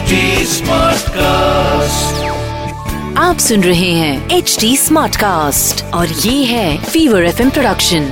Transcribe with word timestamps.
HD 0.00 0.18
Smartcast. 0.48 2.20
आप 3.18 3.38
सुन 3.38 3.62
रहे 3.62 3.90
हैं 3.92 4.12
एच 4.30 4.56
डी 4.60 4.70
स्मार्ट 4.76 5.16
कास्ट 5.16 5.82
और 5.94 6.14
ये 6.20 6.32
है 6.44 6.68
फीवर 6.84 7.24
एफ 7.24 7.40
प्रोडक्शन 7.50 8.06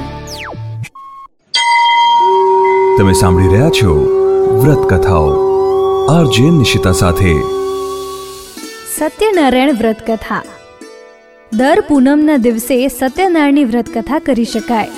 તમે 2.98 3.14
સાંભળી 3.14 3.48
રહ્યા 3.48 3.70
છો 3.72 3.94
વ્રત 4.58 4.84
કથાઓ 4.92 5.30
આરજે 6.10 6.46
નિશિતા 6.52 6.94
સાથે 6.94 7.32
સત્યનારાયણ 8.92 9.74
વ્રત 9.74 10.08
કથા 10.08 10.42
દર 11.52 11.86
પૂનમના 11.88 12.40
દિવસે 12.42 12.76
સત્યનારાયણની 12.92 13.68
વ્રત 13.70 13.94
કથા 13.96 14.24
કરી 14.26 14.50
શકાય 14.50 14.90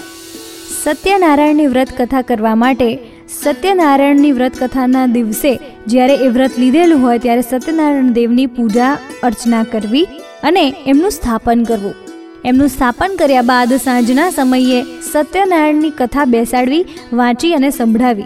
સત્યનારાયણની 0.76 1.68
વ્રત 1.68 2.00
કથા 2.00 2.24
કરવા 2.24 2.56
માટે 2.62 2.90
સત્યનારાયણની 3.39 4.31
વ્રત 4.31 4.55
કથાના 4.59 5.05
દિવસે 5.05 5.59
જ્યારે 5.87 6.15
એ 6.15 6.27
વ્રત 6.27 6.51
લીધેલું 6.59 7.01
હોય 7.01 7.17
ત્યારે 7.17 7.41
સત્યનારાયણ 7.41 8.11
દેવની 8.11 8.45
પૂજા 8.45 8.97
અર્ચના 9.23 9.63
કરવી 9.63 10.07
અને 10.43 10.73
એમનું 10.85 11.11
સ્થાપન 11.11 11.63
કરવું. 11.63 11.95
એમનું 12.45 12.67
સ્થાપન 12.67 13.15
કર્યા 13.19 13.41
બાદ 13.41 13.73
સાંજના 13.73 14.29
સમયે 14.29 14.83
સત્યનારાયણની 15.11 15.89
કથા 15.89 16.25
બેસાડવી, 16.25 16.85
વાંચી 17.13 17.53
અને 17.53 17.69
સંભળાવી. 17.69 18.23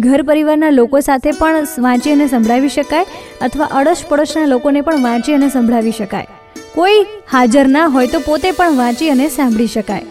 ઘર 0.00 0.22
પરિવારના 0.22 0.70
લોકો 0.70 1.00
સાથે 1.00 1.32
પણ 1.32 1.66
વાંચી 1.78 2.12
અને 2.12 2.26
સંભળાવી 2.26 2.68
શકાય 2.68 3.06
અથવા 3.40 3.64
અડોશ 3.64 4.04
પડોશના 4.08 4.46
લોકોને 4.46 4.80
પણ 4.80 5.02
વાંચી 5.02 5.32
અને 5.32 5.48
સંભળાવી 5.48 5.90
શકાય. 5.90 6.26
કોઈ 6.74 7.06
હાજર 7.32 7.66
ના 7.66 7.86
હોય 7.86 8.06
તો 8.06 8.18
પોતે 8.18 8.50
પણ 8.52 8.76
વાંચી 8.76 9.08
અને 9.08 9.28
સાંભળી 9.28 9.66
શકાય. 9.66 10.02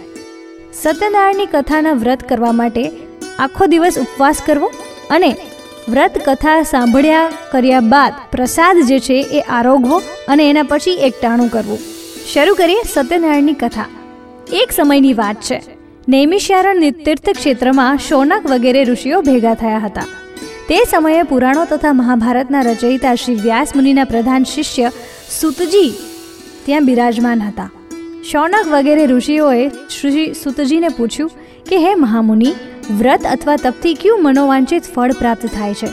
સત્યનારાયણની 0.74 1.46
કથાના 1.46 1.94
વ્રત 1.94 2.30
કરવા 2.30 2.52
માટે 2.52 2.92
આખો 3.40 3.66
દિવસ 3.66 3.98
ઉપવાસ 3.98 4.42
કરવો 4.46 4.72
અને 5.10 5.36
વ્રત 5.90 6.22
કથા 6.26 6.64
સાંભળ્યા 6.64 7.32
કર્યા 7.52 7.80
બાદ 7.80 8.14
પ્રસાદ 8.32 8.78
જે 8.88 9.00
છે 9.00 9.14
એ 9.14 9.40
આરોગવો 9.40 10.02
અને 10.28 10.50
એના 10.50 10.64
પછી 10.64 10.92
એકટાણું 10.92 11.50
કરવું. 11.50 11.80
શરૂ 12.34 12.56
કરીએ 12.56 12.84
સત્યનારાયણની 12.94 13.54
કથા. 13.54 13.86
એક 14.54 14.72
સમયની 14.72 15.14
વાત 15.14 15.36
છે. 15.36 15.62
નૈમિષારણ્ય 16.10 16.92
તીર્થ 16.92 17.30
ક્ષેત્રમાં 17.30 17.98
શૌનક 17.98 18.50
વગેરે 18.50 18.84
ઋષિઓ 18.84 19.22
ભેગા 19.22 19.54
થયા 19.54 19.78
હતા. 19.78 20.02
તે 20.70 20.84
સમયે 20.90 21.24
પુરાણો 21.24 21.66
તથા 21.66 21.94
મહાભારતના 21.94 22.62
રચયિતા 22.62 23.16
શ્રી 23.16 23.36
વ્યાસ 23.36 23.76
મુનિના 23.76 24.04
પ્રધાન 24.04 24.44
શિષ્ય 24.44 24.92
સુતજી 25.40 25.94
ત્યાં 26.66 26.86
બિરાજમાન 26.86 27.42
હતા. 27.42 27.72
શૌનક 28.32 28.68
વગેરે 28.68 29.06
ઋષિઓએ 29.06 29.70
શ્રી 29.70 30.34
સુતજીને 30.34 30.90
પૂછ્યું 30.90 31.32
કે, 31.70 31.78
હે 31.78 31.96
મહામુનિ 31.96 32.54
વ્રત 32.92 33.22
અથવા 33.32 33.56
તપથી 33.56 33.94
કયું 33.94 34.24
મનોવાંછિત 34.24 34.84
ફળ 34.84 35.12
પ્રાપ્ત 35.12 35.46
થાય 35.46 35.74
છે? 35.74 35.88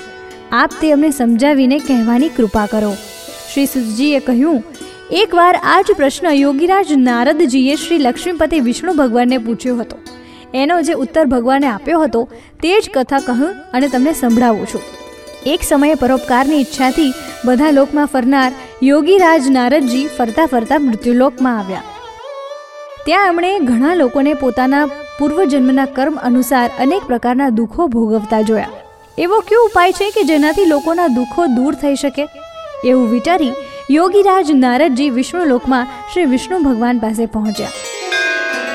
આપ 0.53 0.71
તે 0.81 0.93
અમને 0.93 1.11
સમજાવીને 1.11 1.79
કહેવાની 1.79 2.29
કૃપા 2.29 2.67
કરો. 2.67 2.95
શ્રી 3.55 3.67
સુજીએ 3.67 4.19
કહ્યું, 4.19 4.65
એકવાર 5.11 5.61
આ 5.63 5.83
જ 5.83 5.93
પ્રશ્ન 5.97 6.27
યોગીરાજ 6.27 6.87
નારદજીએ 6.97 7.77
શ્રી 7.77 7.99
લક્ષ્મીપતિ 7.99 8.61
વિષ્ણુ 8.61 8.93
ભગવાનને 8.93 9.39
પૂછ્યો 9.39 9.77
હતો. 9.77 9.97
એનો 10.55 10.83
જે 10.83 10.93
ઉત્તર 10.93 11.25
ભગવાને 11.25 11.67
આપ્યો 11.67 12.01
હતો, 12.01 12.29
તે 12.63 12.81
જ 12.81 12.91
કથા 12.95 13.19
કહું 13.19 13.55
અને 13.73 13.89
તમને 13.89 14.13
સંભળાવું 14.13 14.67
છું. 14.67 14.81
એક 15.47 15.61
સમયે 15.63 15.95
પરોપકારની 15.95 16.61
ઈચ્છાથી 16.61 17.13
બધા 17.45 17.71
લોકમાં 17.71 18.07
ફરનાર 18.07 18.53
યોગીરાજ 18.83 19.51
નારદજી 19.51 20.07
ફરતા 20.07 20.47
ફરતા 20.47 20.79
મૃત્યુલોકમાં 20.79 21.59
આવ્યા. 21.59 21.83
ત્યાં 23.07 23.27
એમણે 23.27 23.59
ઘણા 23.59 23.95
લોકોને 23.95 24.35
પોતાના 24.35 24.91
પૂર્વજન્મના 25.21 25.85
કર્મ 25.85 26.17
અનુસાર 26.17 26.71
અનેક 26.79 27.03
પ્રકારના 27.03 27.49
દુઃખો 27.49 27.87
ભોગવતા 27.87 28.41
જોયા. 28.41 28.69
એવો 29.19 29.41
કયો 29.41 29.65
ઉપાય 29.65 29.93
છે 29.93 30.11
કે 30.11 30.23
જેનાથી 30.23 30.65
લોકોના 30.65 31.07
દુઃખો 31.07 31.47
દૂર 31.47 31.75
થઈ 31.75 31.95
શકે? 31.95 32.29
એવું 32.85 33.11
વિચારી 33.11 33.53
યોગીરાજ 33.91 34.53
નારદજી 34.53 35.11
વિષ્ણુલોકમાં 35.11 35.87
શ્રી 36.13 36.25
વિષ્ણુ 36.25 36.59
ભગવાન 36.59 36.99
પાસે 36.99 37.27
પહોંચ્યા. 37.27 37.69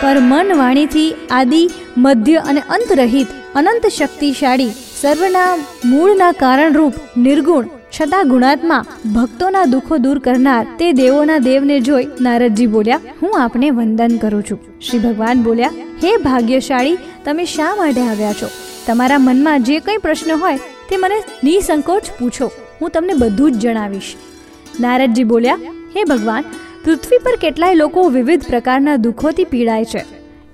પર 0.02 0.20
મન 0.20 0.52
વાણીથી 0.58 1.16
આદિ, 1.32 1.70
મધ્ય 1.98 2.36
અને 2.36 2.62
અંતરહિત 2.70 3.28
અનંત 3.56 3.88
શક્તિશાળી 3.88 4.70
સર્વના 5.02 5.58
મૂળના 5.86 6.32
કારણરૂપ 6.32 6.94
નિર્ગુણ 7.18 7.66
છતાં 8.02 8.30
ગુણાત્મા 8.30 8.86
ભક્તોના 9.16 9.66
દુઃખો 9.66 9.98
દૂર 9.98 10.20
કરનાર 10.20 10.68
તે 10.80 10.92
દેવોના 10.92 11.38
દેવને 11.38 11.80
જોઈ 11.80 12.08
નારદજી 12.22 12.68
બોલ્યા, 12.68 13.00
હું 13.22 13.42
આપને 13.42 13.70
વંદન 13.70 14.18
કરું 14.18 14.44
છું. 14.44 14.60
શ્રી 14.82 15.00
ભગવાન 15.00 15.44
બોલ્યા, 15.44 15.70
હે 16.04 16.18
ભાગ્યશાળી, 16.18 16.98
તમે 17.26 17.46
શા 17.46 17.76
માટે 17.76 18.02
આવ્યા 18.02 18.34
છો? 18.34 18.48
તમારા 18.88 19.18
મનમાં 19.20 19.64
જે 19.64 19.80
કંઈ 19.80 19.98
પ્રશ્ન 19.98 20.32
હોય 20.32 20.58
તે 20.58 20.98
મને 20.98 21.16
નિસંકોચ 21.44 22.04
પૂછો. 22.20 22.52
હું 22.82 22.90
તમને 22.90 23.14
બધું 23.14 23.52
જ 23.52 23.56
જણાવીશ. 23.56 24.16
નારદજી 24.80 25.24
બોલ્યા, 25.24 25.56
હે 25.96 26.04
ભગવાન, 26.04 26.44
પૃથ્વી 26.84 27.18
પર 27.18 27.36
કેટલાય 27.36 27.76
લોકો 27.76 28.10
વિવિધ 28.10 28.44
પ્રકારના 28.44 28.96
દુઃખોથી 28.96 29.44
પીડાય 29.44 29.86
છે. 29.86 30.06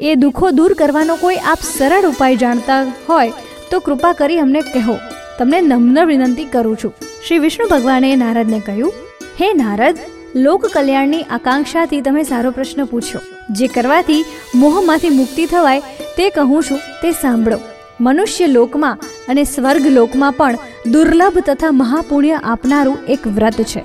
એ 0.01 0.16
દુઃખો 0.16 0.51
દૂર 0.51 0.74
કરવાનો 0.74 1.16
કોઈ 1.16 1.35
આપ 1.35 1.57
સરળ 1.78 2.06
ઉપાય 2.06 2.35
જાણતા 2.35 2.94
હોય 3.09 3.31
તો 3.72 3.80
કૃપા 3.80 4.13
કરી 4.13 4.40
અમને 4.40 4.62
કહો. 4.62 4.96
તમને 5.40 5.62
નમ્ર 5.62 6.06
વિનંતી 6.06 6.46
કરું 6.46 6.78
છું. 6.84 6.94
શ્રી 7.28 7.40
વિષ્ણુ 7.40 7.68
ભગવાને 7.68 8.16
નારદને 8.16 8.59
કહ્યું, 8.59 8.94
હે 9.42 9.54
નારદ, 9.54 9.98
લોક 10.36 10.66
કલ્યાણની 10.66 11.24
આકાંક્ષાથી 11.24 12.02
તમે 12.02 12.24
સારો 12.24 12.52
પ્રશ્ન 12.52 12.86
પૂછ્યો 12.86 13.22
જે 13.50 13.68
કરવાથી 13.68 14.26
મોહમાંથી 14.56 15.09
મુક્તિ 15.09 15.46
થવાય, 15.46 15.80
તે 16.18 16.30
કહું 16.30 16.64
છું, 16.64 16.80
તે 17.02 17.12
સાંભળો. 17.12 17.60
મનુષ્ય 18.02 18.48
લોકમાં 18.48 18.98
અને 19.30 19.44
સ્વર્ગ 19.44 19.88
લોકમાં 19.88 20.34
પણ 20.34 20.58
દુર્લભ 20.92 21.38
તથા 21.46 21.72
મહાપુણ્ય 21.72 22.40
આપનારું 22.44 22.98
એક 23.10 23.28
વ્રત 23.28 23.62
છે. 23.62 23.80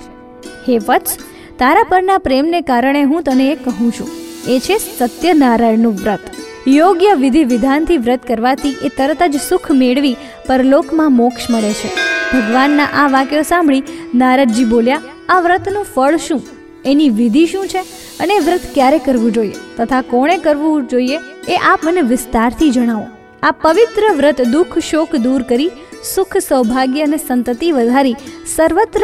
હે 0.67 0.77
વત્સ, 0.77 1.17
તારા 1.59 1.83
પરના 1.83 2.17
પ્રેમને 2.17 2.61
કારણે 2.61 3.03
હું 3.03 3.23
તને 3.23 3.51
એ 3.51 3.55
કહું 3.55 3.91
છું. 3.91 4.09
એ 4.47 4.59
છે 4.59 4.77
સત્યનારાયણનું 4.77 5.93
વ્રત. 5.93 6.19
યોગ્ય 6.67 7.13
વિધિ 7.13 7.43
વિધાનથી 7.43 7.97
વ્રત 7.97 8.27
કરવાથી 8.27 8.75
એ 8.83 8.87
તરત 8.97 9.23
જ 9.23 9.39
સુખ 9.49 9.71
મેળવી 9.71 10.15
પરલોકમાં 10.47 11.11
મોક્ષ 11.11 11.49
મળે 11.49 11.73
છે. 11.73 12.16
ભગવાનના 12.33 12.85
આ 12.93 13.07
વાક્યો 13.07 13.41
સાંભળી 13.41 13.83
નારદજી 14.15 14.63
બોલ્યા, 14.63 15.01
આ 15.29 15.39
વ્રતનું 15.39 15.85
ફળ 15.95 16.17
શું? 16.17 16.41
એની 16.85 17.09
વિધિ 17.09 17.45
શું 17.45 17.67
છે? 17.67 17.81
અને 18.19 18.39
વ્રત 18.39 18.61
ક્યારે 18.73 18.97
કરવું 18.97 19.31
જોઈએ? 19.31 19.53
તથા 19.77 20.01
કોણે 20.01 20.37
કરવું 20.37 20.87
જોઈએ? 20.87 21.19
એ 21.47 21.55
આપ 21.55 21.83
મને 21.83 22.01
વિસ્તારથી 22.01 22.71
જણાવો. 22.71 23.07
આ 23.43 23.51
પવિત્ર 23.51 24.11
વ્રત 24.15 24.41
દુઃખ 24.41 24.79
શોક 24.79 25.15
દૂર 25.15 25.41
કરી, 25.41 25.69
સુખ 26.15 26.37
સૌભાગ્ય 26.37 27.03
અને 27.03 27.17
સંતતિ 27.17 27.71
વધારી 27.71 28.15
સર્વત્ર 28.55 29.01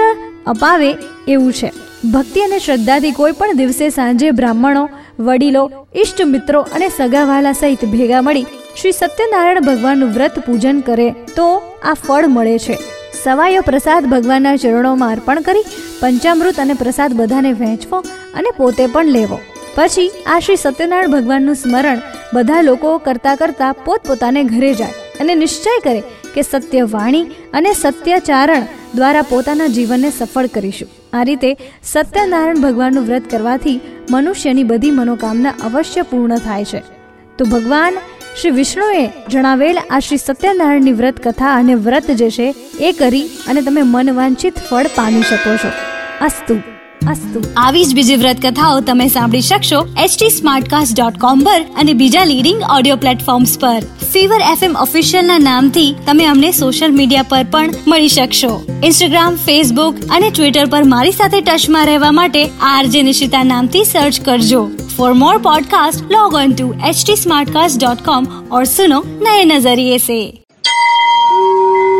અપાવે 0.47 0.97
એવું 1.27 1.53
છે. 1.53 1.71
ભક્તિ 2.13 2.41
અને 2.41 2.59
શ્રદ્ધાથી 2.59 3.11
કોઈ 3.11 3.31
પણ 3.31 3.57
દિવસે 3.57 3.89
સાંજે 3.89 4.31
બ્રાહ્મણો, 4.31 4.89
વડીલો 5.19 5.87
ઇષ્ટ 5.95 6.21
મિત્રો 6.21 6.61
અને 6.61 6.89
સગાવાલા 6.89 7.51
સહિત 7.51 7.85
ભેગા 7.85 8.21
મળી 8.21 8.45
શ્રી 8.81 8.91
સત્યનારાયણ 8.91 9.61
ભગવાનનું 9.61 10.09
વ્રત 10.09 10.39
પૂજન 10.39 10.79
કરે 10.79 11.11
તો 11.35 11.61
આ 11.83 11.93
ફળ 11.93 12.27
મળે 12.27 12.57
છે. 12.59 12.77
સવાયો 13.13 13.61
પ્રસાદ 13.61 14.05
ભગવાનના 14.05 14.55
ચરણોમાં 14.55 15.11
અર્પણ 15.11 15.41
કરી, 15.41 15.65
પંચામૃત 15.99 16.59
અને 16.59 16.73
પ્રસાદ 16.73 17.13
બધાને 17.13 17.53
વહેંચવો 17.53 17.99
અને 18.33 18.51
પોતે 18.57 18.87
પણ 18.87 19.05
લેવો. 19.05 19.39
પછી 19.75 20.11
આ 20.25 20.39
શ્રી 20.39 20.55
સત્યનારાયણ 20.55 21.11
ભગવાનનું 21.11 21.55
સ્મરણ 21.55 22.01
બધા 22.33 22.61
લોકો 22.61 22.97
કરતા 22.97 23.35
કરતા 23.35 23.71
પોતપોતાને 23.71 24.43
ઘરે 24.43 24.73
જાય 24.73 24.91
અને 25.19 25.35
નિશ્ચય 25.35 25.79
કરે 25.83 26.01
કે 26.33 26.41
સત્ય 26.41 26.83
વાણી 26.83 27.23
અને 27.53 27.73
સત્યચારણ 27.73 28.65
દ્વારા 28.95 29.21
પોતાના 29.21 29.67
જીવનને 29.67 30.09
સફળ 30.09 30.45
કરીશું. 30.45 30.89
આ 31.13 31.23
રીતે 31.23 31.57
સત્યનારાયણ 31.83 32.61
ભગવાનનું 32.61 33.03
વ્રત 33.03 33.29
કરવાથી 33.29 33.79
મનુષ્યની 34.11 34.63
બધી 34.63 34.91
મનોકામના 34.91 35.53
અવશ્ય 35.63 36.01
પૂર્ણ 36.01 36.37
થાય 36.37 36.65
છે. 36.65 36.83
તો 37.37 37.45
ભગવાન 37.45 37.93
શ્રી 38.41 38.51
વિષ્ણુએ 38.51 39.09
જણાવેલ 39.29 39.79
આ 39.91 39.99
શ્રી 39.99 40.17
સત્યનારાયણની 40.17 40.91
વ્રત 40.91 41.27
કથા 41.27 41.55
અને 41.55 41.75
વ્રત 41.75 42.11
જે 42.11 42.29
છે 42.29 42.55
એ 42.79 42.91
કરી 42.91 43.21
અને 43.47 43.61
તમે 43.61 43.81
મનવાંછિત 43.81 44.53
ફળ 44.69 44.87
પામી 44.95 45.21
શકો 45.21 45.57
છો. 45.57 45.71
અસ્તુ 46.25 46.55
અસ્તુ. 47.11 47.41
આવી 47.57 47.85
જ 47.85 47.95
બીજી 47.95 48.15
વ્રત 48.15 48.45
કથાઓ 48.45 48.79
તમે 48.79 49.07
સાંભળી 49.07 49.41
શકશો 49.41 49.87
એચટી 50.03 50.29
સ્માર્ટકાસ્ટ 50.29 51.01
ડોટ 51.01 51.17
કોમ 51.17 51.39
પર 51.39 51.61
અને 51.77 51.93
બીજા 51.93 52.23
લીડિંગ 52.23 52.61
ઓડિયો 52.77 52.95
પ્લેટફોર્મ્સ 52.95 53.59
પર. 53.59 53.79
ફીવર 54.13 54.41
એફએમ 54.51 54.75
ઓફિશિયલ 54.75 55.25
ના 55.25 55.37
નામથી 55.37 55.95
તમે 56.05 56.25
અમને 56.25 56.51
સોશિયલ 56.51 56.91
મીડિયા 56.91 57.23
પર 57.23 57.45
પણ 57.51 57.69
મળી 57.87 58.07
શકશો. 58.07 58.53
ઇન્સ્ટાગ્રામ 58.83 59.35
ફેસબુક 59.35 59.95
અને 60.11 60.29
ટ્વિટર 60.29 60.65
પર 60.65 60.83
મારી 60.83 61.11
સાથે 61.11 61.41
ટચમાં 61.41 61.85
રહેવા 61.85 62.11
માટે 62.11 62.49
આરજે 62.61 63.01
નિશિતા 63.01 63.43
નામથી 63.43 63.83
સર્ચ 63.83 64.21
કરજો. 64.25 64.71
For 65.02 65.12
more 65.14 65.34
podcast 65.38 66.04
log 66.10 66.36
on 66.42 66.54
to 66.56 66.66
htsmartcast.com 66.82 68.28
और 68.50 68.64
सुनो 68.66 69.00
नए 69.26 69.44
नजरिए 69.52 69.98
से 70.00 70.20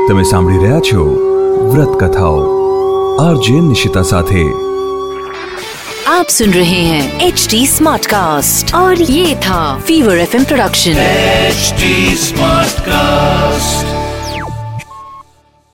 તમે 0.08 0.22
સાંભળી 0.28 0.58
રહ્યા 0.60 0.80
છો 0.88 1.02
વ્રત 1.72 1.92
કથાઓ 2.02 2.38
આરજે 3.24 3.58
નિશિતા 3.68 4.02
સાથે 4.12 4.44
आप 6.08 6.28
सुन 6.30 6.50
रहे 6.52 6.80
हैं 6.84 7.02
एच 7.26 7.46
डी 7.50 7.60
स्मार्ट 7.66 8.06
कास्ट 8.06 8.74
और 8.74 9.02
ये 9.10 9.26
था 9.46 9.60
fever 9.88 10.18
F 10.18 10.36
production 10.48 11.04
HD 11.52 11.92
Smartcast. 12.26 13.91